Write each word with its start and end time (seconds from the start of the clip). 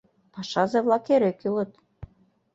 Пашазе-влак 0.33 1.05
эре 1.15 1.31
кӱлыт. 1.39 1.71